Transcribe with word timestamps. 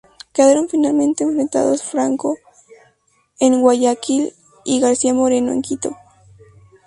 Quedaron 0.33 0.67
finalmente 0.67 1.23
enfrentados 1.23 1.83
Franco 1.83 2.35
en 3.39 3.61
Guayaquil 3.61 4.33
y 4.65 4.79
García 4.79 5.13
Moreno 5.13 5.51
en 5.51 5.61
Quito. 5.61 5.95